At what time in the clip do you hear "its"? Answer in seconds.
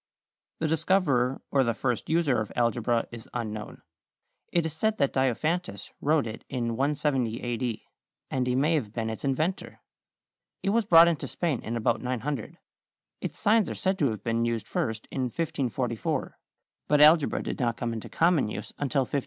9.11-9.23, 13.21-13.37